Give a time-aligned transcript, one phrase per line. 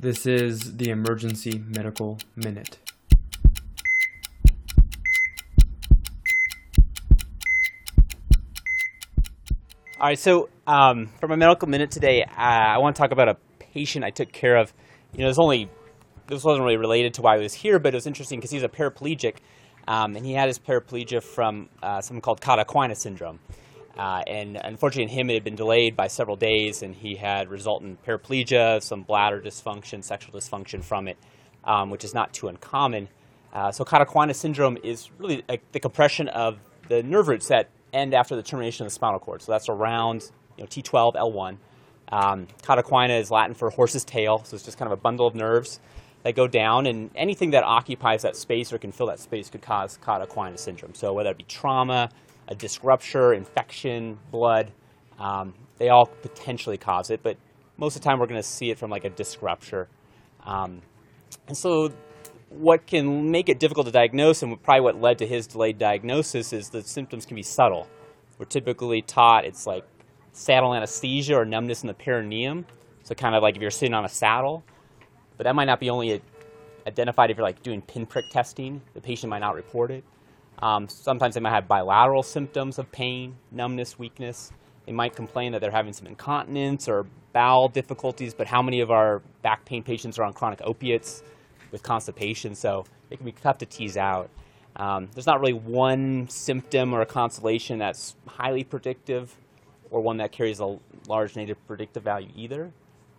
[0.00, 2.78] This is the Emergency Medical Minute.
[10.00, 13.28] All right, so um, for my medical minute today, uh, I want to talk about
[13.28, 14.72] a patient I took care of.
[15.12, 15.68] You know, there's only
[16.28, 18.62] this wasn't really related to why he was here, but it was interesting because he's
[18.62, 19.36] a paraplegic,
[19.86, 23.38] um, and he had his paraplegia from uh, something called Cauda syndrome.
[23.96, 27.48] Uh, and unfortunately, in him, it had been delayed by several days, and he had
[27.48, 31.18] resultant paraplegia, some bladder dysfunction, sexual dysfunction from it,
[31.64, 33.08] um, which is not too uncommon.
[33.52, 35.42] Uh, so, Cauda syndrome is really
[35.72, 39.42] the compression of the nerve roots that end after the termination of the spinal cord.
[39.42, 41.56] So, that's around you know, T12, L1.
[42.12, 42.48] Um,
[43.10, 45.80] is Latin for horse's tail, so it's just kind of a bundle of nerves
[46.22, 49.62] that go down, and anything that occupies that space or can fill that space could
[49.62, 50.94] cause cauda equina syndrome.
[50.94, 52.10] So whether it be trauma,
[52.50, 54.72] a disc rupture, infection, blood,
[55.18, 57.36] um, they all potentially cause it, but
[57.78, 59.88] most of the time we're going to see it from like a disc rupture.
[60.44, 60.82] Um,
[61.48, 61.90] and so
[62.50, 66.52] what can make it difficult to diagnose and probably what led to his delayed diagnosis
[66.52, 67.88] is the symptoms can be subtle.
[68.38, 69.84] We're typically taught it's like
[70.32, 72.66] saddle anesthesia or numbness in the perineum.
[73.04, 74.64] So kind of like if you're sitting on a saddle,
[75.36, 76.20] but that might not be only
[76.86, 78.80] identified if you're like doing pinprick testing.
[78.94, 80.04] The patient might not report it.
[80.62, 84.52] Um, sometimes they might have bilateral symptoms of pain, numbness, weakness.
[84.86, 88.90] They might complain that they're having some incontinence or bowel difficulties, but how many of
[88.90, 91.22] our back pain patients are on chronic opiates
[91.70, 92.54] with constipation?
[92.54, 94.30] So it can be tough to tease out.
[94.76, 99.34] Um, there's not really one symptom or a constellation that's highly predictive
[99.90, 102.70] or one that carries a large negative predictive value either.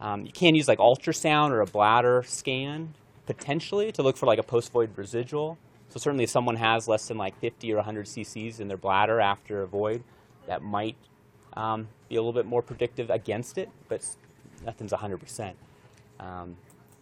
[0.00, 2.94] Um, you can use like ultrasound or a bladder scan
[3.26, 5.58] potentially to look for like a post-void residual.
[5.90, 9.20] So certainly if someone has less than like 50 or 100 cc's in their bladder
[9.20, 10.02] after a void,
[10.46, 10.96] that might
[11.54, 14.00] um, be a little bit more predictive against it, but
[14.64, 15.54] nothing's 100%.
[16.20, 16.56] Um,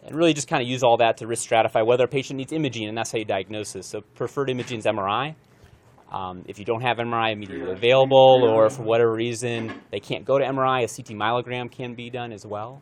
[0.05, 2.53] and really just kind of use all that to risk stratify whether a patient needs
[2.53, 3.87] imaging, and that's how you diagnose this.
[3.87, 5.35] So preferred imaging is MRI.
[6.11, 10.39] Um, if you don't have MRI immediately available, or for whatever reason they can't go
[10.39, 12.81] to MRI, a CT myelogram can be done as well.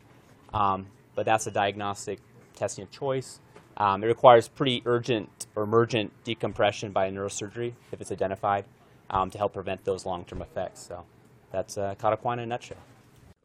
[0.54, 0.86] Um,
[1.16, 2.20] but that's a diagnostic
[2.54, 3.40] testing of choice.
[3.76, 8.64] Um, it requires pretty urgent or emergent decompression by neurosurgery if it's identified
[9.10, 10.80] um, to help prevent those long-term effects.
[10.80, 11.04] So
[11.52, 12.78] that's uh, Cauda in a nutshell.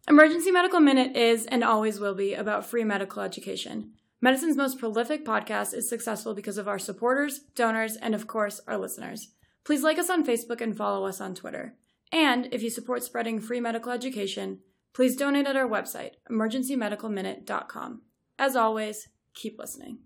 [0.08, 3.92] Emergency Medical Minute is and always will be about free medical education.
[4.20, 8.78] Medicine's most prolific podcast is successful because of our supporters, donors, and of course, our
[8.78, 9.30] listeners.
[9.64, 11.76] Please like us on Facebook and follow us on Twitter.
[12.12, 14.60] And if you support spreading free medical education,
[14.94, 18.02] please donate at our website, emergencymedicalminute.com.
[18.38, 20.00] As always, keep listening.